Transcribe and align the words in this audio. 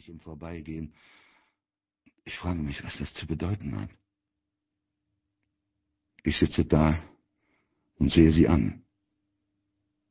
mich 0.00 0.08
im 0.08 0.20
Vorbeigehen. 0.20 0.94
Ich 2.24 2.34
frage 2.38 2.62
mich, 2.62 2.82
was 2.82 2.96
das 2.96 3.12
zu 3.12 3.26
bedeuten 3.26 3.78
hat. 3.78 3.90
Ich 6.22 6.38
sitze 6.38 6.64
da 6.64 6.98
und 7.98 8.10
sehe 8.10 8.32
sie 8.32 8.48
an. 8.48 8.82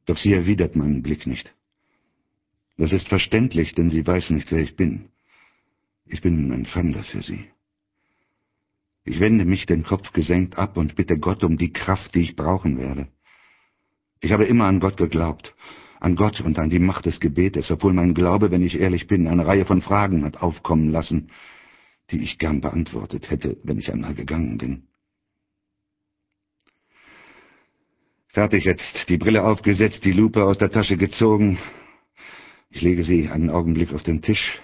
Doch 0.05 0.17
sie 0.19 0.33
erwidert 0.33 0.75
meinen 0.75 1.01
Blick 1.01 1.25
nicht. 1.25 1.51
Das 2.77 2.93
ist 2.93 3.07
verständlich, 3.07 3.73
denn 3.73 3.89
sie 3.89 4.05
weiß 4.05 4.29
nicht, 4.29 4.51
wer 4.51 4.61
ich 4.61 4.75
bin. 4.75 5.09
Ich 6.05 6.21
bin 6.21 6.51
ein 6.51 6.67
Fremder 6.67 7.03
für 7.03 7.23
sie. 7.23 7.49
Ich 9.05 9.19
wende 9.19 9.43
mich 9.43 9.65
den 9.65 9.83
Kopf 9.83 10.13
gesenkt 10.13 10.55
ab 10.55 10.77
und 10.77 10.95
bitte 10.97 11.17
Gott 11.17 11.43
um 11.43 11.57
die 11.57 11.73
Kraft, 11.73 12.13
die 12.13 12.21
ich 12.21 12.35
brauchen 12.35 12.77
werde. 12.77 13.07
Ich 14.21 14.31
habe 14.31 14.45
immer 14.45 14.65
an 14.65 14.81
Gott 14.81 14.97
geglaubt, 14.97 15.55
an 15.99 16.15
Gott 16.15 16.39
und 16.41 16.57
an 16.59 16.69
die 16.69 16.79
Macht 16.79 17.05
des 17.05 17.19
Gebetes, 17.19 17.69
obwohl 17.71 17.93
mein 17.93 18.13
Glaube, 18.13 18.51
wenn 18.51 18.65
ich 18.65 18.79
ehrlich 18.79 19.07
bin, 19.07 19.27
eine 19.27 19.45
Reihe 19.45 19.65
von 19.65 19.81
Fragen 19.81 20.23
hat 20.23 20.41
aufkommen 20.41 20.89
lassen, 20.89 21.29
die 22.09 22.23
ich 22.23 22.37
gern 22.37 22.61
beantwortet 22.61 23.29
hätte, 23.29 23.57
wenn 23.63 23.77
ich 23.77 23.91
einmal 23.91 24.15
gegangen 24.15 24.57
bin. 24.57 24.83
Fertig 28.29 28.63
jetzt, 28.63 29.09
die 29.09 29.17
Brille 29.17 29.43
aufgesetzt, 29.43 30.05
die 30.05 30.13
Lupe 30.13 30.43
aus 30.43 30.57
der 30.57 30.71
Tasche 30.71 30.97
gezogen. 30.97 31.57
Ich 32.69 32.81
lege 32.81 33.03
sie 33.03 33.27
einen 33.27 33.49
Augenblick 33.49 33.91
auf 33.93 34.03
den 34.03 34.21
Tisch, 34.21 34.61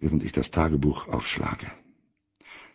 während 0.00 0.24
ich 0.24 0.32
das 0.32 0.50
Tagebuch 0.50 1.08
aufschlage. 1.08 1.66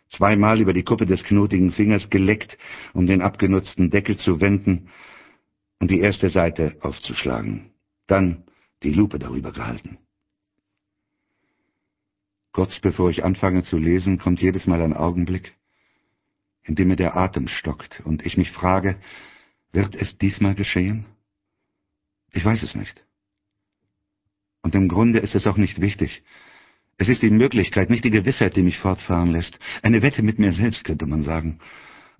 Zweimal 0.08 0.60
über 0.60 0.74
die 0.74 0.84
Kuppe 0.84 1.06
des 1.06 1.24
knotigen 1.24 1.72
Fingers 1.72 2.10
geleckt, 2.10 2.58
um 2.92 3.06
den 3.06 3.22
abgenutzten 3.22 3.90
Deckel 3.90 4.16
zu 4.18 4.40
wenden 4.40 4.90
und 5.84 5.90
die 5.90 6.00
erste 6.00 6.30
Seite 6.30 6.78
aufzuschlagen. 6.80 7.70
Dann 8.06 8.44
die 8.82 8.94
Lupe 8.94 9.18
darüber 9.18 9.52
gehalten. 9.52 9.98
Kurz 12.52 12.80
bevor 12.80 13.10
ich 13.10 13.22
anfange 13.22 13.64
zu 13.64 13.76
lesen, 13.76 14.16
kommt 14.16 14.40
jedes 14.40 14.66
Mal 14.66 14.80
ein 14.80 14.94
Augenblick, 14.94 15.52
in 16.62 16.74
dem 16.74 16.88
mir 16.88 16.96
der 16.96 17.18
Atem 17.18 17.48
stockt 17.48 18.00
und 18.06 18.24
ich 18.24 18.38
mich 18.38 18.50
frage, 18.50 18.96
wird 19.72 19.94
es 19.94 20.16
diesmal 20.16 20.54
geschehen? 20.54 21.04
Ich 22.32 22.46
weiß 22.46 22.62
es 22.62 22.74
nicht. 22.74 23.04
Und 24.62 24.74
im 24.74 24.88
Grunde 24.88 25.18
ist 25.18 25.34
es 25.34 25.46
auch 25.46 25.58
nicht 25.58 25.82
wichtig. 25.82 26.22
Es 26.96 27.10
ist 27.10 27.20
die 27.20 27.28
Möglichkeit, 27.28 27.90
nicht 27.90 28.06
die 28.06 28.10
Gewissheit, 28.10 28.56
die 28.56 28.62
mich 28.62 28.78
fortfahren 28.78 29.32
lässt. 29.32 29.58
Eine 29.82 30.00
Wette 30.00 30.22
mit 30.22 30.38
mir 30.38 30.54
selbst, 30.54 30.82
könnte 30.84 31.04
man 31.04 31.22
sagen. 31.22 31.58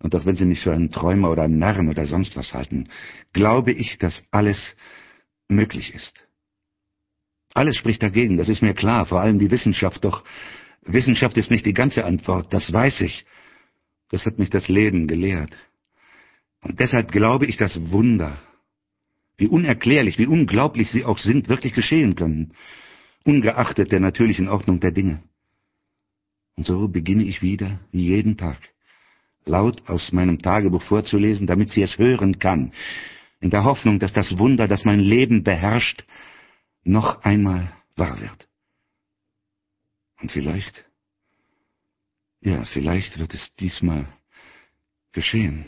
Und 0.05 0.15
auch 0.15 0.27
wenn 0.27 0.37
Sie 0.37 0.45
mich 0.45 0.61
für 0.61 0.75
einen 0.75 0.91
Träumer 0.91 1.31
oder 1.31 1.45
einen 1.45 1.59
Narren 1.59 1.89
oder 1.89 2.07
sonst 2.07 2.37
was 2.37 2.53
halten, 2.53 2.91
glaube 3.33 3.73
ich, 3.73 3.97
dass 3.97 4.23
alles 4.31 4.77
möglich 5.49 5.95
ist. 5.95 6.23
Alles 7.55 7.79
spricht 7.79 8.03
dagegen, 8.03 8.37
das 8.37 8.51
ist 8.51 8.61
mir 8.61 8.75
klar, 8.75 9.07
vor 9.07 9.23
allem 9.23 9.39
die 9.39 9.51
Wissenschaft, 9.51 10.05
doch 10.05 10.23
Wissenschaft 10.83 11.39
ist 11.39 11.51
nicht 11.51 11.65
die 11.65 11.73
ganze 11.73 12.05
Antwort, 12.05 12.53
das 12.53 12.71
weiß 12.71 13.01
ich. 13.01 13.25
Das 14.11 14.27
hat 14.27 14.39
mich 14.39 14.51
das 14.51 14.69
Leben 14.69 15.07
gelehrt. 15.07 15.57
Und 16.61 16.81
deshalb 16.81 17.11
glaube 17.11 17.47
ich, 17.47 17.57
dass 17.57 17.91
Wunder, 17.91 18.37
wie 19.39 19.49
unerklärlich, 19.49 20.19
wie 20.19 20.27
unglaublich 20.27 20.91
sie 20.91 21.07
auch 21.07 21.17
sind, 21.17 21.49
wirklich 21.49 21.73
geschehen 21.73 22.15
können, 22.15 22.53
ungeachtet 23.25 23.91
der 23.91 24.01
natürlichen 24.01 24.49
Ordnung 24.49 24.81
der 24.81 24.93
Dinge. 24.93 25.23
Und 26.57 26.67
so 26.67 26.89
beginne 26.89 27.25
ich 27.25 27.41
wieder, 27.41 27.81
wie 27.91 28.09
jeden 28.09 28.37
Tag, 28.37 28.74
laut 29.47 29.89
aus 29.89 30.13
meinem 30.13 30.41
Tagebuch 30.41 30.83
vorzulesen, 30.83 31.47
damit 31.47 31.71
sie 31.73 31.83
es 31.83 31.99
hören 31.99 32.39
kann, 32.39 32.73
in 33.41 33.51
der 33.51 33.65
Hoffnung, 33.65 33.99
dass 33.99 34.13
das 34.13 34.39
Wunder, 34.39 34.69
das 34.69 34.85
mein 34.85 35.01
Leben 35.01 35.43
beherrscht, 35.43 36.05
noch 36.83 37.23
einmal 37.23 37.73
wahr 37.97 38.21
wird. 38.21 38.49
Und 40.21 40.33
vielleicht, 40.33 40.85
ja, 42.41 42.65
vielleicht 42.65 43.19
wird 43.19 43.35
es 43.35 43.55
diesmal 43.57 44.07
geschehen. 45.13 45.67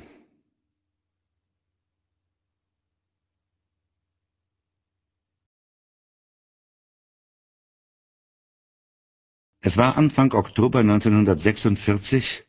Es 9.61 9.77
war 9.77 9.97
Anfang 9.97 10.33
Oktober 10.33 10.79
1946 10.79 12.45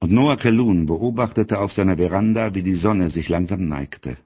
und 0.00 0.12
Noah 0.12 0.36
Calhoun 0.36 0.86
beobachtete 0.86 1.58
auf 1.58 1.72
seiner 1.72 1.96
Veranda, 1.96 2.54
wie 2.54 2.62
die 2.62 2.76
Sonne 2.76 3.10
sich 3.10 3.28
langsam 3.28 3.64
neigte. 3.64 4.16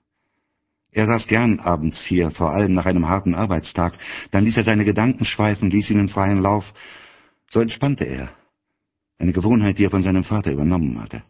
Er 0.91 1.07
saß 1.07 1.27
gern 1.27 1.59
abends 1.59 2.05
hier, 2.05 2.31
vor 2.31 2.51
allem 2.51 2.75
nach 2.75 2.85
einem 2.85 3.09
harten 3.09 3.35
Arbeitstag, 3.35 3.95
dann 4.31 4.45
ließ 4.45 4.59
er 4.59 4.65
seine 4.65 4.85
Gedanken 4.85 5.25
schweifen, 5.25 5.71
ließ 5.71 5.91
ihnen 5.91 6.11
freien 6.11 6.43
Lauf. 6.43 6.71
So 7.49 7.61
entspannte 7.61 8.05
er. 8.05 8.31
Eine 9.19 9.33
Gewohnheit, 9.33 9.79
die 9.79 9.85
er 9.85 9.91
von 9.91 10.03
seinem 10.03 10.25
Vater 10.25 10.53
übernommen 10.53 11.01
hatte. 11.01 11.23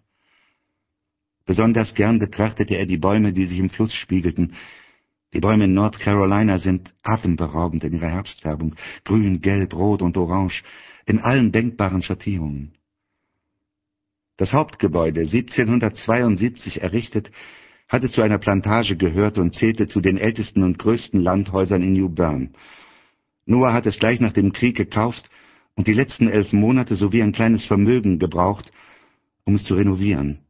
Besonders 1.47 1.95
gern 1.95 2.19
betrachtete 2.19 2.75
er 2.75 2.87
die 2.87 2.97
Bäume, 2.97 3.33
die 3.33 3.47
sich 3.47 3.59
im 3.59 3.71
Fluss 3.71 3.93
spiegelten, 3.95 4.55
die 5.35 5.41
Bäume 5.41 5.65
in 5.65 5.73
North 5.73 5.99
Carolina 5.99 6.59
sind 6.59 6.93
atemberaubend 7.03 7.85
in 7.85 7.95
ihrer 7.95 8.11
Herbstfärbung, 8.11 8.75
grün, 9.05 9.41
gelb, 9.41 9.73
rot 9.75 10.03
und 10.03 10.17
orange, 10.19 10.63
in 11.07 11.21
allen 11.21 11.53
denkbaren 11.53 12.03
Schattierungen. 12.03 12.73
Das 14.43 14.53
Hauptgebäude, 14.53 15.21
1772 15.21 16.83
errichtet, 16.83 17.31
hatte 17.89 18.11
zu 18.11 18.23
einer 18.23 18.39
Plantage 18.39 18.97
gehört 18.97 19.39
und 19.39 19.55
zählte 19.55 19.87
zu 19.87 20.01
den 20.01 20.19
ältesten 20.19 20.65
und 20.65 20.81
größten 20.81 21.21
Landhäusern 21.21 21.81
in 21.81 21.93
New 21.93 22.09
Bern. 22.09 22.51
Noah 23.47 23.73
hat 23.73 23.87
es 23.87 24.01
gleich 24.01 24.19
nach 24.19 24.33
dem 24.33 24.53
Krieg 24.53 24.77
gekauft 24.77 25.31
und 25.77 25.87
die 25.87 25.93
letzten 25.93 26.27
elf 26.27 26.53
Monate 26.53 26.97
sowie 26.97 27.23
ein 27.23 27.31
kleines 27.31 27.65
Vermögen 27.67 28.19
gebraucht, 28.19 28.73
um 29.45 29.55
es 29.55 29.63
zu 29.63 29.77
renovieren. 29.77 30.41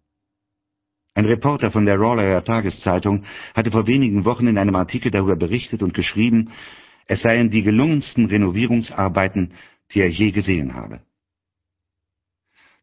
Ein 1.13 1.27
Reporter 1.27 1.71
von 1.71 1.85
der 1.85 1.99
Rawlyer 1.99 2.43
Tageszeitung 2.43 3.25
hatte 3.55 3.73
vor 3.73 3.87
wenigen 3.87 4.25
Wochen 4.25 4.47
in 4.47 4.57
einem 4.57 4.77
Artikel 4.77 5.11
darüber 5.11 5.37
berichtet 5.37 5.83
und 5.83 5.93
geschrieben, 5.93 6.49
es 7.05 7.21
seien 7.21 7.51
die 7.51 7.63
gelungensten 7.63 8.25
Renovierungsarbeiten, 8.25 9.53
die 9.93 10.01
er 10.01 10.09
je 10.09 10.31
gesehen 10.31 10.73
habe. 10.73 11.03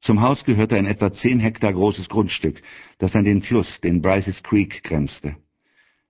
Zum 0.02 0.22
Haus 0.22 0.44
gehörte 0.46 0.76
ein 0.78 0.86
etwa 0.86 1.12
zehn 1.12 1.40
Hektar 1.40 1.74
großes 1.74 2.08
Grundstück, 2.08 2.62
das 3.00 3.16
an 3.16 3.26
den 3.26 3.42
Fluss, 3.42 3.82
den 3.82 4.02
Bryces 4.02 4.42
Creek, 4.44 4.84
grenzte. 4.84 5.36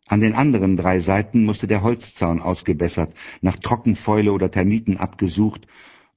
An 0.05 0.21
den 0.21 0.33
anderen 0.33 0.75
drei 0.75 0.99
Seiten 1.01 1.43
musste 1.43 1.67
der 1.67 1.81
Holzzaun 1.81 2.41
ausgebessert, 2.41 3.13
nach 3.41 3.57
Trockenfäule 3.57 4.31
oder 4.31 4.51
Termiten 4.51 4.97
abgesucht 4.97 5.67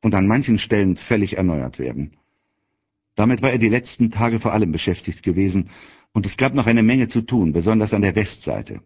und 0.00 0.14
an 0.14 0.26
manchen 0.26 0.58
Stellen 0.58 0.96
völlig 0.96 1.36
erneuert 1.36 1.78
werden. 1.78 2.16
Damit 3.14 3.42
war 3.42 3.50
er 3.50 3.58
die 3.58 3.68
letzten 3.68 4.10
Tage 4.10 4.38
vor 4.38 4.52
allem 4.52 4.72
beschäftigt 4.72 5.22
gewesen, 5.22 5.70
und 6.14 6.26
es 6.26 6.36
gab 6.36 6.54
noch 6.54 6.66
eine 6.66 6.82
Menge 6.82 7.08
zu 7.08 7.22
tun, 7.22 7.52
besonders 7.52 7.94
an 7.94 8.02
der 8.02 8.14
Westseite. 8.14 8.80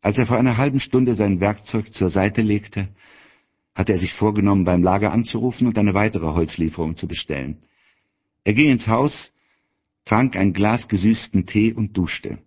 Als 0.00 0.16
er 0.16 0.26
vor 0.26 0.38
einer 0.38 0.56
halben 0.56 0.80
Stunde 0.80 1.14
sein 1.14 1.40
Werkzeug 1.40 1.92
zur 1.92 2.08
Seite 2.08 2.40
legte, 2.40 2.88
hatte 3.78 3.92
er 3.92 4.00
sich 4.00 4.12
vorgenommen, 4.14 4.64
beim 4.64 4.82
Lager 4.82 5.12
anzurufen 5.12 5.68
und 5.68 5.78
eine 5.78 5.94
weitere 5.94 6.26
Holzlieferung 6.26 6.96
zu 6.96 7.06
bestellen. 7.06 7.58
Er 8.42 8.52
ging 8.52 8.72
ins 8.72 8.88
Haus, 8.88 9.30
trank 10.04 10.34
ein 10.34 10.52
Glas 10.52 10.88
gesüßten 10.88 11.46
Tee 11.46 11.72
und 11.72 11.96
duschte. 11.96 12.38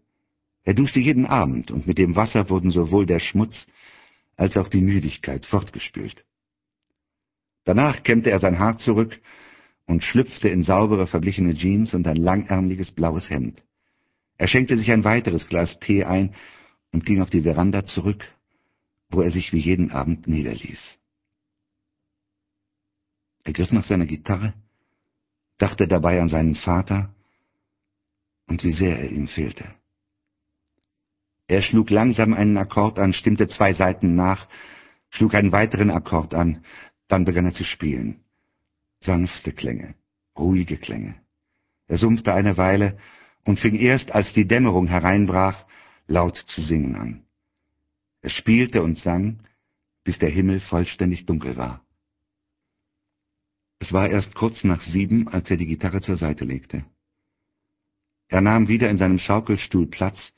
Er 0.66 0.74
duschte 0.74 1.00
jeden 1.00 1.25
Abend, 1.25 1.72
und 1.72 1.88
mit 1.88 1.97
dem 1.97 2.18
Wasser 2.18 2.50
wurden 2.50 2.69
sowohl 2.69 3.06
der 3.06 3.19
Schmutz 3.19 3.66
als 4.36 4.58
auch 4.58 4.68
die 4.68 4.81
Müdigkeit 4.81 5.46
fortgespült. 5.46 6.25
Danach 7.63 8.03
kämmte 8.03 8.30
er 8.30 8.40
sein 8.40 8.59
Haar 8.59 8.78
zurück 8.78 9.18
und 9.86 10.03
schlüpfte 10.03 10.50
in 10.50 10.63
saubere, 10.63 11.08
verblichene 11.08 11.53
Jeans 11.53 11.94
und 11.94 12.08
ein 12.08 12.18
langärmliches 12.18 12.92
blaues 12.92 13.30
Hemd. 13.30 13.63
Er 14.38 14.50
schenkte 14.50 14.75
sich 14.78 14.92
ein 14.92 15.06
weiteres 15.06 15.48
Glas 15.48 15.80
Tee 15.80 16.03
ein 16.03 16.36
und 16.92 17.06
ging 17.06 17.22
auf 17.22 17.30
die 17.30 17.44
Veranda 17.44 17.86
zurück, 17.86 18.25
wo 19.09 19.22
er 19.22 19.31
sich 19.31 19.53
wie 19.53 19.59
jeden 19.59 19.92
Abend 19.92 20.28
niederließ. 20.28 20.98
Er 23.44 23.54
griff 23.54 23.72
nach 23.72 23.86
seiner 23.86 24.06
Gitarre, 24.06 24.54
dachte 25.58 25.88
dabei 25.88 26.22
an 26.22 26.28
seinen 26.28 26.56
Vater 26.56 27.14
und 28.48 28.64
wie 28.64 28.72
sehr 28.72 29.00
er 29.00 29.12
ihm 29.12 29.28
fehlte. 29.28 29.66
Er 31.48 31.62
schlug 31.62 31.90
langsam 31.90 32.34
einen 32.34 32.58
Akkord 32.58 32.98
an, 32.98 33.14
stimmte 33.14 33.48
zwei 33.48 33.74
Seiten 33.74 34.16
nach, 34.16 34.48
schlug 35.10 35.36
einen 35.36 35.52
weiteren 35.52 35.92
Akkord 35.92 36.34
an, 36.34 36.64
dann 37.08 37.26
begann 37.26 37.46
er 37.46 37.54
zu 37.54 37.64
spielen 37.64 38.24
sanfte 39.02 39.52
Klänge, 39.52 39.96
ruhige 40.38 40.78
Klänge. 40.78 41.16
Er 41.88 41.98
summte 41.98 42.34
eine 42.34 42.58
Weile 42.58 42.98
und 43.46 43.60
fing 43.60 43.76
erst, 43.76 44.12
als 44.12 44.32
die 44.34 44.48
Dämmerung 44.48 44.88
hereinbrach, 44.88 45.66
laut 46.08 46.38
zu 46.38 46.62
singen 46.62 46.96
an. 46.96 47.24
Er 48.22 48.30
spielte 48.30 48.84
und 48.84 49.00
sang, 49.00 49.40
bis 50.04 50.20
der 50.20 50.30
Himmel 50.30 50.60
vollständig 50.60 51.26
dunkel 51.26 51.58
war. 51.58 51.84
Es 53.81 53.92
war 53.92 54.07
erst 54.07 54.36
kurz 54.36 54.63
nach 54.63 54.83
sieben, 54.83 55.28
als 55.28 55.50
er 55.50 55.57
die 55.57 55.66
Gitarre 55.66 56.01
zur 56.01 56.16
Seite 56.16 56.45
legte. 56.45 56.86
Er 58.28 58.39
nahm 58.39 58.68
wieder 58.68 58.92
in 58.92 58.98
seinem 58.98 59.18
Schaukelstuhl 59.18 59.88
Platz 59.88 60.33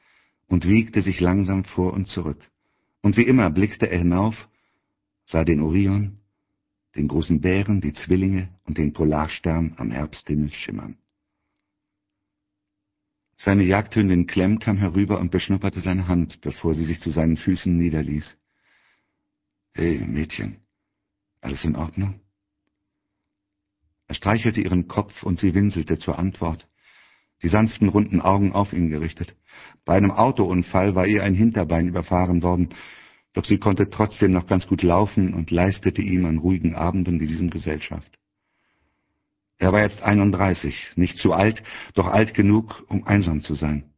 und 0.48 0.66
wiegte 0.66 1.01
sich 1.01 1.19
langsam 1.19 1.66
vor 1.66 1.92
und 1.92 2.07
zurück. 2.07 2.40
Und 3.01 3.18
wie 3.18 3.24
immer 3.24 3.50
blickte 3.50 3.92
er 3.92 3.98
hinauf, 3.98 4.48
sah 5.25 5.44
den 5.44 5.60
Orion, 5.60 6.19
den 6.95 7.10
großen 7.10 7.42
Bären, 7.42 7.81
die 7.81 7.94
Zwillinge 7.94 8.48
und 8.63 8.78
den 8.78 8.94
Polarstern 8.94 9.74
am 9.75 9.92
Herbsthimmel 9.92 10.54
schimmern. 10.54 10.98
Seine 13.36 13.63
Jagdhündin 13.63 14.25
Clem 14.25 14.60
kam 14.60 14.78
herüber 14.78 15.19
und 15.19 15.31
beschnupperte 15.31 15.81
seine 15.81 16.07
Hand, 16.07 16.40
bevor 16.40 16.75
sie 16.75 16.86
sich 16.86 17.01
zu 17.01 17.10
seinen 17.10 17.36
Füßen 17.36 17.78
niederließ. 17.78 18.38
Hey, 19.74 19.98
Mädchen, 19.98 20.62
alles 21.42 21.66
in 21.66 21.75
Ordnung? 21.75 22.22
Er 24.13 24.18
streichelte 24.18 24.62
ihren 24.62 24.88
Kopf 24.88 25.24
und 25.24 25.39
sie 25.39 25.56
winselte 25.56 25.98
zur 25.98 26.19
Antwort, 26.19 26.68
die 27.42 27.48
sanften 27.48 27.89
runden 27.89 28.21
Augen 28.21 28.54
auf 28.54 28.71
ihn 28.71 28.89
gerichtet. 28.89 29.36
Bei 29.86 29.95
einem 29.95 30.12
Autounfall 30.12 30.94
war 30.94 31.07
ihr 31.07 31.24
ein 31.24 31.33
Hinterbein 31.33 31.88
überfahren 31.88 32.44
worden, 32.44 32.69
doch 33.33 33.44
sie 33.44 33.57
konnte 33.57 33.89
trotzdem 33.89 34.31
noch 34.31 34.45
ganz 34.45 34.68
gut 34.68 34.83
laufen 34.83 35.33
und 35.33 35.50
leistete 35.50 36.04
ihm 36.04 36.25
an 36.25 36.38
ruhigen 36.38 36.75
Abenden 36.75 37.21
wie 37.21 37.25
diesem 37.25 37.50
Gesellschaft. 37.50 38.19
Er 39.57 39.74
war 39.74 39.81
jetzt 39.81 40.04
31, 40.04 40.92
nicht 40.95 41.18
zu 41.18 41.33
alt, 41.33 41.63
doch 41.95 42.06
alt 42.06 42.36
genug, 42.36 42.83
um 42.89 43.07
einsam 43.07 43.42
zu 43.42 43.56
sein. 43.56 43.95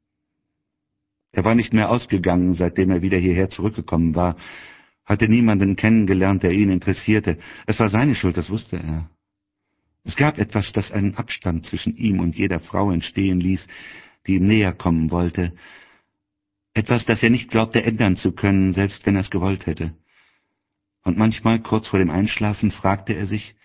Er 1.33 1.43
war 1.43 1.55
nicht 1.55 1.73
mehr 1.73 1.89
ausgegangen, 1.89 2.53
seitdem 2.53 2.89
er 2.89 3.01
wieder 3.01 3.17
hierher 3.17 3.49
zurückgekommen 3.49 4.15
war, 4.15 4.37
hatte 5.03 5.27
niemanden 5.27 5.75
kennengelernt, 5.75 6.41
der 6.41 6.51
ihn 6.51 6.69
interessierte. 6.69 7.37
Es 7.65 7.77
war 7.79 7.89
seine 7.89 8.15
Schuld, 8.15 8.37
das 8.37 8.49
wusste 8.49 8.77
er. 8.77 9.09
Es 10.05 10.15
gab 10.15 10.37
etwas, 10.37 10.71
das 10.71 10.91
einen 10.91 11.15
Abstand 11.15 11.65
zwischen 11.65 11.97
ihm 11.97 12.19
und 12.19 12.35
jeder 12.35 12.59
Frau 12.59 12.91
entstehen 12.91 13.39
ließ, 13.39 13.67
die 14.27 14.35
ihm 14.35 14.45
näher 14.45 14.71
kommen 14.71 15.11
wollte, 15.11 15.53
etwas, 16.75 17.05
das 17.05 17.23
er 17.23 17.29
nicht 17.29 17.49
glaubte 17.49 17.83
ändern 17.83 18.15
zu 18.15 18.31
können, 18.31 18.71
selbst 18.71 19.05
wenn 19.05 19.15
er 19.15 19.21
es 19.21 19.29
gewollt 19.29 19.65
hätte. 19.65 19.95
Und 21.03 21.17
manchmal, 21.17 21.61
kurz 21.61 21.87
vor 21.87 21.99
dem 21.99 22.09
Einschlafen, 22.09 22.69
fragte 22.69 23.13
er 23.13 23.25
sich, 23.25 23.55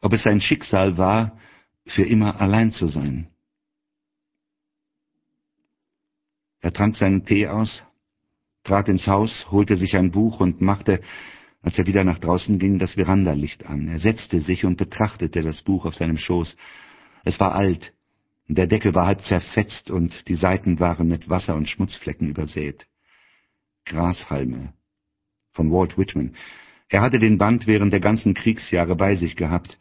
ob 0.00 0.12
es 0.12 0.22
sein 0.22 0.40
Schicksal 0.40 0.98
war, 0.98 1.38
für 1.86 2.02
immer 2.02 2.40
allein 2.40 2.70
zu 2.70 2.88
sein. 2.88 3.28
Er 6.60 6.72
trank 6.72 6.96
seinen 6.96 7.24
Tee 7.24 7.46
aus, 7.46 7.82
trat 8.64 8.88
ins 8.88 9.06
Haus, 9.06 9.46
holte 9.50 9.76
sich 9.76 9.96
ein 9.96 10.10
Buch 10.10 10.40
und 10.40 10.60
machte, 10.60 11.00
als 11.64 11.78
er 11.78 11.86
wieder 11.86 12.04
nach 12.04 12.18
draußen 12.18 12.58
ging, 12.58 12.78
das 12.78 12.92
Verandalicht 12.92 13.66
an. 13.66 13.88
Er 13.88 13.98
setzte 13.98 14.40
sich 14.40 14.64
und 14.64 14.76
betrachtete 14.76 15.40
das 15.40 15.62
Buch 15.62 15.86
auf 15.86 15.94
seinem 15.94 16.18
Schoß. 16.18 16.56
Es 17.24 17.40
war 17.40 17.54
alt, 17.54 17.94
der 18.48 18.66
Deckel 18.66 18.94
war 18.94 19.06
halb 19.06 19.22
zerfetzt 19.22 19.90
und 19.90 20.28
die 20.28 20.34
Seiten 20.34 20.78
waren 20.78 21.08
mit 21.08 21.30
Wasser- 21.30 21.56
und 21.56 21.68
Schmutzflecken 21.68 22.28
übersät. 22.28 22.86
Grashalme 23.86 24.74
von 25.52 25.72
Walt 25.72 25.96
Whitman. 25.96 26.34
Er 26.88 27.00
hatte 27.00 27.18
den 27.18 27.38
Band 27.38 27.66
während 27.66 27.92
der 27.92 28.00
ganzen 28.00 28.34
Kriegsjahre 28.34 28.94
bei 28.94 29.16
sich 29.16 29.34
gehabt. 29.34 29.78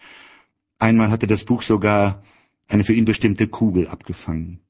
Einmal 0.79 1.11
hatte 1.11 1.27
das 1.27 1.43
Buch 1.43 1.61
sogar 1.61 2.23
eine 2.69 2.85
für 2.85 2.93
ihn 2.93 3.05
bestimmte 3.05 3.47
Kugel 3.47 3.89
abgefangen. 3.89 4.61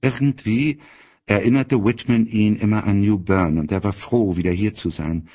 Irgendwie 0.00 0.80
erinnerte 1.26 1.76
Whitman 1.84 2.26
ihn 2.26 2.56
immer 2.56 2.84
an 2.84 3.00
New 3.00 3.18
Bern, 3.18 3.58
und 3.58 3.70
er 3.70 3.84
war 3.84 3.92
froh, 3.92 4.36
wieder 4.36 4.50
hier 4.50 4.74
zu 4.74 4.90
sein. 4.90 5.28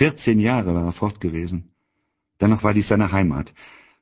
Vierzehn 0.00 0.40
Jahre 0.40 0.72
war 0.74 0.86
er 0.86 0.92
fort 0.92 1.20
gewesen. 1.20 1.74
Dennoch 2.40 2.62
war 2.62 2.72
dies 2.72 2.88
seine 2.88 3.12
Heimat 3.12 3.52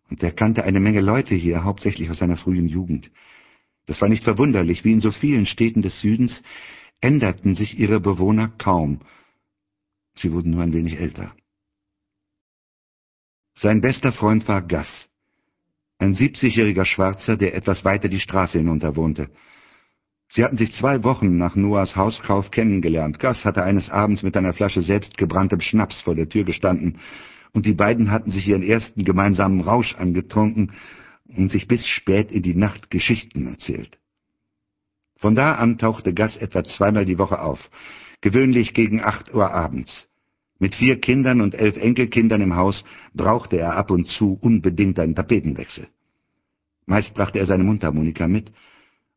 und 0.09 0.23
er 0.23 0.31
kannte 0.31 0.63
eine 0.63 0.79
Menge 0.79 1.01
Leute 1.01 1.35
hier, 1.35 1.65
hauptsächlich 1.65 2.09
aus 2.09 2.19
seiner 2.19 2.37
frühen 2.37 2.69
Jugend. 2.69 3.11
Das 3.87 4.01
war 4.01 4.09
nicht 4.09 4.23
verwunderlich, 4.23 4.85
wie 4.85 4.93
in 4.93 5.01
so 5.01 5.11
vielen 5.11 5.45
Städten 5.45 5.83
des 5.83 5.99
Südens 6.01 6.41
änderten 7.01 7.57
sich 7.57 7.81
ihre 7.81 7.99
Bewohner 7.99 8.47
kaum. 8.47 9.01
Sie 10.15 10.33
wurden 10.33 10.53
nur 10.53 10.63
ein 10.63 10.73
wenig 10.73 11.01
älter. 11.01 11.35
Sein 13.57 13.81
bester 13.81 14.13
Freund 14.13 14.47
war 14.47 14.63
Gus, 14.63 15.09
ein 15.99 16.15
siebzigjähriger 16.15 16.85
Schwarzer, 16.85 17.37
der 17.37 17.57
etwas 17.57 17.85
weiter 17.85 18.09
die 18.09 18.21
Straße 18.21 18.59
hinunter 18.59 18.95
wohnte. 18.95 19.31
Sie 20.29 20.45
hatten 20.45 20.59
sich 20.59 20.73
zwei 20.73 21.03
Wochen 21.05 21.39
nach 21.39 21.57
Noahs 21.57 21.97
Hauskauf 21.97 22.51
kennengelernt. 22.51 23.19
Gus 23.19 23.45
hatte 23.45 23.63
eines 23.63 23.89
Abends 23.89 24.23
mit 24.23 24.37
einer 24.37 24.53
Flasche 24.53 24.83
selbstgebranntem 24.83 25.61
Schnaps 25.61 26.03
vor 26.03 26.15
der 26.15 26.29
Tür 26.29 26.45
gestanden 26.45 26.99
und 27.53 27.65
die 27.65 27.73
beiden 27.73 28.11
hatten 28.11 28.31
sich 28.31 28.47
ihren 28.47 28.63
ersten 28.63 29.05
gemeinsamen 29.05 29.63
Rausch 29.63 29.95
angetrunken 29.95 30.73
und 31.27 31.51
sich 31.51 31.67
bis 31.67 31.87
spät 31.87 32.31
in 32.31 32.43
die 32.43 32.55
Nacht 32.55 32.91
Geschichten 32.91 33.47
erzählt. 33.47 33.99
Von 35.17 35.35
da 35.35 35.55
an 35.55 35.79
tauchte 35.79 36.13
Gas 36.13 36.37
etwa 36.37 36.63
zweimal 36.63 37.07
die 37.07 37.19
Woche 37.19 37.41
auf, 37.41 37.71
gewöhnlich 38.21 38.75
gegen 38.75 39.03
acht 39.03 39.35
Uhr 39.35 39.51
abends. 39.51 40.09
Mit 40.59 40.75
vier 40.75 41.01
Kindern 41.01 41.41
und 41.41 41.55
elf 41.55 41.77
Enkelkindern 41.77 42.43
im 42.43 42.57
Haus 42.57 42.85
brauchte 43.15 43.59
er 43.59 43.77
ab 43.77 43.91
und 43.91 44.09
zu 44.09 44.39
unbedingt 44.41 44.99
einen 44.99 45.15
Tapetenwechsel. 45.15 45.89
Meist 46.87 47.15
brachte 47.15 47.39
er 47.39 47.47
seine 47.47 47.65
Mundharmonika 47.65 48.29
mit, 48.29 48.53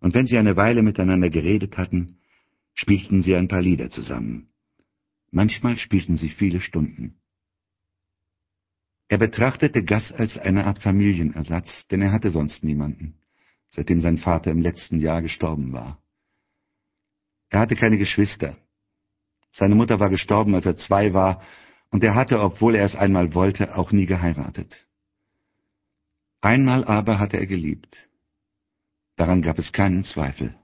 und 0.02 0.14
wenn 0.16 0.28
sie 0.28 0.38
eine 0.38 0.58
Weile 0.58 0.82
miteinander 0.82 1.30
geredet 1.30 1.78
hatten, 1.78 2.18
spielten 2.74 3.22
sie 3.22 3.36
ein 3.36 3.48
paar 3.48 3.62
Lieder 3.62 3.90
zusammen. 3.90 4.50
Manchmal 5.32 5.78
spielten 5.78 6.18
sie 6.18 6.30
viele 6.30 6.60
Stunden. 6.60 7.16
Er 9.08 9.18
betrachtete 9.18 9.84
Gas 9.84 10.12
als 10.12 10.38
eine 10.38 10.66
Art 10.66 10.80
Familienersatz, 10.80 11.88
denn 11.90 12.02
er 12.02 12.12
hatte 12.12 12.30
sonst 12.30 12.64
niemanden, 12.64 13.16
seitdem 13.70 14.02
sein 14.02 14.18
Vater 14.18 14.52
im 14.52 14.62
letzten 14.62 15.00
Jahr 15.00 15.22
gestorben 15.22 15.72
war. 15.72 16.02
Er 17.50 17.60
hatte 17.60 17.76
keine 17.76 17.98
Geschwister. 17.98 18.58
Seine 19.52 19.76
Mutter 19.76 20.00
war 20.00 20.10
gestorben, 20.10 20.56
als 20.56 20.66
er 20.66 20.78
zwei 20.78 21.14
war, 21.14 21.42
und 21.90 22.04
er 22.04 22.16
hatte, 22.16 22.40
obwohl 22.40 22.76
er 22.76 22.86
es 22.86 22.96
einmal 22.96 23.34
wollte, 23.34 23.76
auch 23.76 23.92
nie 23.92 24.06
geheiratet. 24.06 24.88
Einmal 26.40 26.86
aber 26.86 27.20
hatte 27.20 27.38
er 27.38 27.46
geliebt. 27.46 27.96
Daran 29.22 29.44
gab 29.44 29.60
es 29.60 29.72
keinen 29.72 30.04
Zweifel. 30.04 30.56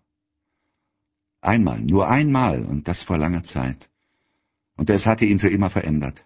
Einmal, 1.41 1.79
nur 1.79 2.09
einmal, 2.09 2.65
und 2.65 2.87
das 2.87 3.03
vor 3.03 3.19
langer 3.19 3.43
Zeit. 3.43 3.87
Und 4.75 4.89
es 4.89 5.05
hatte 5.05 5.25
ihn 5.25 5.37
für 5.37 5.49
immer 5.49 5.69
verändert. 5.69 6.25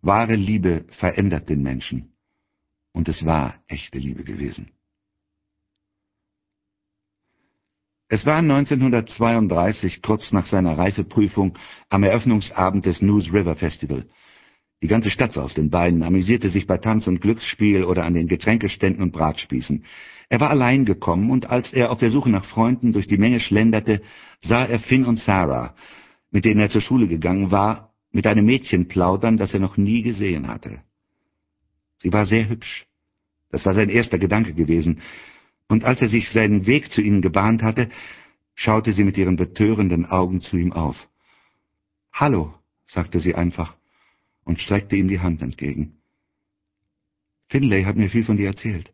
Wahre 0.00 0.36
Liebe 0.36 0.84
verändert 0.90 1.48
den 1.48 1.64
Menschen. 1.64 2.12
Und 2.92 3.08
es 3.08 3.24
war 3.24 3.56
echte 3.66 3.98
Liebe 3.98 4.22
gewesen. 4.22 4.70
Es 8.06 8.24
war 8.24 8.38
1932, 8.38 10.02
kurz 10.02 10.30
nach 10.30 10.46
seiner 10.46 10.78
Reifeprüfung, 10.78 11.58
am 11.88 12.04
Eröffnungsabend 12.04 12.86
des 12.86 13.02
News 13.02 13.32
River 13.32 13.56
Festival. 13.56 14.08
Die 14.82 14.88
ganze 14.88 15.10
Stadt 15.10 15.36
war 15.36 15.44
auf 15.44 15.54
den 15.54 15.70
Beinen, 15.70 16.02
amüsierte 16.02 16.50
sich 16.50 16.66
bei 16.66 16.76
Tanz 16.76 17.06
und 17.06 17.20
Glücksspiel 17.20 17.84
oder 17.84 18.04
an 18.04 18.14
den 18.14 18.28
Getränkeständen 18.28 19.02
und 19.02 19.12
Bratspießen. 19.12 19.84
Er 20.28 20.40
war 20.40 20.50
allein 20.50 20.84
gekommen, 20.84 21.30
und 21.30 21.48
als 21.48 21.72
er 21.72 21.90
auf 21.90 21.98
der 21.98 22.10
Suche 22.10 22.30
nach 22.30 22.44
Freunden 22.44 22.92
durch 22.92 23.06
die 23.06 23.16
Menge 23.16 23.40
schlenderte, 23.40 24.02
sah 24.40 24.64
er 24.64 24.80
Finn 24.80 25.06
und 25.06 25.18
Sarah, 25.18 25.74
mit 26.30 26.44
denen 26.44 26.60
er 26.60 26.68
zur 26.68 26.82
Schule 26.82 27.08
gegangen 27.08 27.50
war, 27.50 27.94
mit 28.12 28.26
einem 28.26 28.44
Mädchen 28.44 28.88
plaudern, 28.88 29.38
das 29.38 29.54
er 29.54 29.60
noch 29.60 29.76
nie 29.76 30.02
gesehen 30.02 30.48
hatte. 30.48 30.80
Sie 31.98 32.12
war 32.12 32.26
sehr 32.26 32.48
hübsch. 32.48 32.86
Das 33.50 33.64
war 33.64 33.72
sein 33.72 33.88
erster 33.88 34.18
Gedanke 34.18 34.52
gewesen, 34.52 35.00
und 35.68 35.84
als 35.84 36.02
er 36.02 36.08
sich 36.08 36.28
seinen 36.30 36.66
Weg 36.66 36.92
zu 36.92 37.00
ihnen 37.00 37.22
gebahnt 37.22 37.62
hatte, 37.62 37.88
schaute 38.54 38.92
sie 38.92 39.04
mit 39.04 39.16
ihren 39.16 39.36
betörenden 39.36 40.06
Augen 40.06 40.40
zu 40.40 40.56
ihm 40.56 40.72
auf. 40.72 41.08
Hallo, 42.12 42.54
sagte 42.86 43.20
sie 43.20 43.34
einfach 43.34 43.75
und 44.46 44.60
streckte 44.60 44.96
ihm 44.96 45.08
die 45.08 45.20
Hand 45.20 45.42
entgegen. 45.42 45.98
Finlay 47.48 47.84
hat 47.84 47.96
mir 47.96 48.08
viel 48.08 48.24
von 48.24 48.38
dir 48.38 48.46
erzählt. 48.46 48.92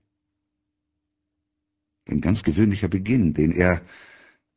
Ein 2.09 2.21
ganz 2.21 2.43
gewöhnlicher 2.43 2.89
Beginn, 2.89 3.35
den 3.35 3.53
er, 3.53 3.83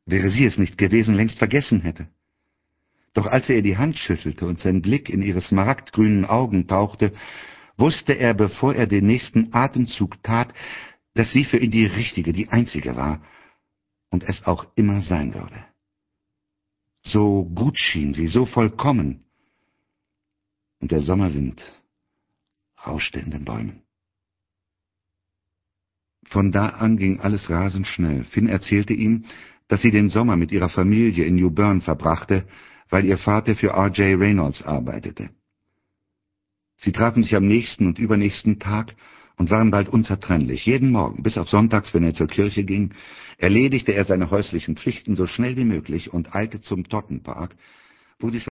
wäre 0.06 0.30
sie 0.30 0.46
es 0.46 0.58
nicht 0.58 0.78
gewesen, 0.78 1.14
längst 1.14 1.38
vergessen 1.38 1.82
hätte. 1.82 2.08
Doch 3.14 3.28
als 3.28 3.50
er 3.50 3.58
ihr 3.58 3.62
die 3.62 3.78
Hand 3.78 3.98
schüttelte 3.98 4.48
und 4.48 4.60
sein 4.60 4.82
Blick 4.82 5.10
in 5.10 5.22
ihre 5.22 5.42
smaragdgrünen 5.42 6.25
Augen 6.25 6.68
tauchte, 6.68 7.14
wusste 7.78 8.14
er, 8.14 8.34
bevor 8.34 8.74
er 8.74 8.88
den 8.88 9.06
nächsten 9.06 9.54
Atemzug 9.54 10.24
tat, 10.24 10.54
dass 11.14 11.32
sie 11.32 11.46
für 11.46 11.58
ihn 11.58 11.72
die 11.72 11.86
richtige, 11.86 12.34
die 12.34 12.50
einzige 12.50 12.96
war 12.96 13.22
und 14.10 14.24
es 14.24 14.44
auch 14.46 14.66
immer 14.75 15.02
sein 15.02 15.34
würde. 15.34 15.66
So 17.02 17.44
gut 17.44 17.78
schien 17.78 18.14
sie, 18.14 18.28
so 18.28 18.46
vollkommen. 18.46 19.25
Und 20.79 20.91
der 20.91 21.01
Sommerwind 21.01 21.62
rauschte 22.86 23.20
in 23.20 23.32
den 23.32 23.46
Bäumen. 23.46 23.82
Von 26.27 26.51
da 26.51 26.70
an 26.70 26.98
ging 26.98 27.20
alles 27.20 27.50
rasend 27.50 27.88
schnell. 27.88 28.24
Finn 28.25 28.48
erzählte 28.48 28.94
ihm, 28.94 29.25
dass 29.67 29.82
sie 29.82 29.91
den 29.91 30.10
Sommer 30.10 30.36
mit 30.36 30.51
ihrer 30.51 30.70
Familie 30.70 31.25
in 31.25 31.36
New 31.36 31.51
Bern 31.51 31.82
verbrachte, 31.82 32.48
weil 32.89 33.05
ihr 33.05 33.17
Vater 33.17 33.55
für 33.55 33.70
R.J. 33.70 34.20
Reynolds 34.20 34.62
arbeitete. 34.63 35.29
Sie 36.77 36.91
trafen 36.91 37.24
sich 37.24 37.36
am 37.36 37.46
nächsten 37.46 37.88
und 37.88 38.00
übernächsten 38.00 38.60
Tag 38.60 38.96
und 39.38 39.50
waren 39.50 39.72
bald 39.72 39.89
unzertrennlich. 39.89 40.65
Jeden 40.65 40.91
Morgen, 40.91 41.24
bis 41.24 41.38
auf 41.38 41.50
sonntags, 41.50 41.94
wenn 41.94 42.03
er 42.03 42.13
zur 42.13 42.27
Kirche 42.27 42.63
ging, 42.63 42.94
erledigte 43.38 43.94
er 43.94 44.05
seine 44.05 44.29
häuslichen 44.29 44.77
Pflichten 44.77 45.15
so 45.15 45.25
schnell 45.25 45.58
wie 45.58 45.65
möglich 45.65 46.13
und 46.13 46.36
eilte 46.36 46.62
zum 46.62 46.84
Tottenpark, 46.88 47.55
wo 48.20 48.29
die 48.29 48.46